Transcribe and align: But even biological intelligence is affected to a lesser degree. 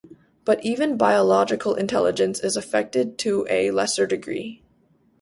But 0.45 0.65
even 0.65 0.97
biological 0.97 1.75
intelligence 1.75 2.39
is 2.39 2.57
affected 2.57 3.19
to 3.19 3.45
a 3.51 3.69
lesser 3.69 4.07
degree. 4.07 4.63